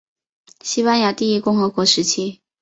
[0.63, 2.41] 西班牙第一共和国时期。